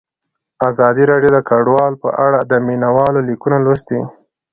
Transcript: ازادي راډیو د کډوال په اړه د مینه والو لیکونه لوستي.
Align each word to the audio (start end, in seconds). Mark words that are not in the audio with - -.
ازادي 0.69 1.03
راډیو 1.11 1.31
د 1.33 1.39
کډوال 1.49 1.93
په 2.03 2.09
اړه 2.25 2.39
د 2.51 2.53
مینه 2.67 2.89
والو 2.95 3.19
لیکونه 3.29 3.57
لوستي. 3.65 3.99